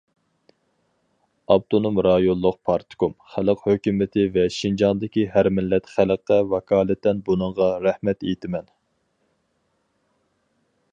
[1.55, 8.71] ئاپتونوم رايونلۇق پارتكوم، خەلق ھۆكۈمىتى ۋە شىنجاڭدىكى ھەر مىللەت خەلققە ۋاكالىتەن بۇنىڭغا رەھمەت ئېيتىمەن.